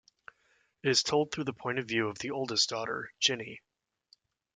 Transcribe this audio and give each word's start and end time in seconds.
It 0.81 0.89
is 0.89 1.03
told 1.03 1.31
through 1.31 1.43
the 1.43 1.53
point 1.53 1.77
of 1.77 1.85
view 1.87 2.07
of 2.07 2.17
the 2.17 2.31
oldest 2.31 2.69
daughter, 2.69 3.11
Ginny. 3.19 3.61